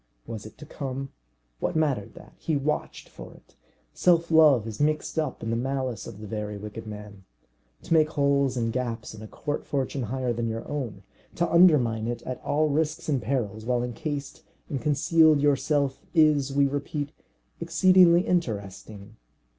Was 0.25 0.47
it 0.47 0.57
to 0.57 0.65
come? 0.65 1.09
What 1.59 1.75
mattered 1.75 2.15
that? 2.15 2.33
He 2.39 2.57
watched 2.57 3.07
for 3.07 3.35
it. 3.35 3.55
Self 3.93 4.31
love 4.31 4.65
is 4.65 4.81
mixed 4.81 5.19
up 5.19 5.43
in 5.43 5.51
the 5.51 5.55
malice 5.55 6.07
of 6.07 6.19
the 6.19 6.25
very 6.25 6.57
wicked 6.57 6.87
man. 6.87 7.23
To 7.83 7.93
make 7.93 8.09
holes 8.09 8.57
and 8.57 8.73
gaps 8.73 9.13
in 9.13 9.21
a 9.21 9.27
court 9.27 9.63
fortune 9.63 10.01
higher 10.01 10.33
than 10.33 10.49
your 10.49 10.67
own, 10.67 11.03
to 11.35 11.47
undermine 11.51 12.07
it 12.07 12.23
at 12.23 12.41
all 12.43 12.67
risks 12.69 13.09
and 13.09 13.21
perils, 13.21 13.63
while 13.63 13.83
encased 13.83 14.41
and 14.69 14.81
concealed 14.81 15.39
yourself, 15.39 15.99
is, 16.15 16.51
we 16.51 16.65
repeat, 16.65 17.11
exceedingly 17.59 18.21
interesting. 18.21 19.17